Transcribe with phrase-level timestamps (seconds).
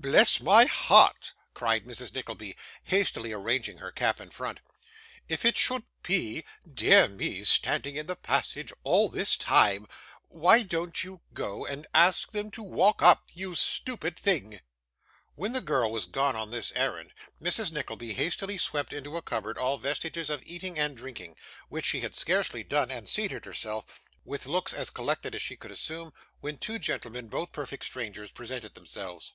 [0.00, 2.14] 'Bless my heart!' cried Mrs.
[2.14, 4.60] Nickleby, hastily arranging her cap and front,
[5.28, 9.88] 'if it should be dear me, standing in the passage all this time
[10.28, 14.60] why don't you go and ask them to walk up, you stupid thing?'
[15.34, 17.12] While the girl was gone on this errand,
[17.42, 17.72] Mrs.
[17.72, 21.34] Nickleby hastily swept into a cupboard all vestiges of eating and drinking;
[21.68, 25.72] which she had scarcely done, and seated herself with looks as collected as she could
[25.72, 29.34] assume, when two gentlemen, both perfect strangers, presented themselves.